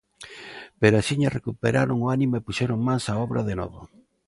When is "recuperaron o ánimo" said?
1.37-2.33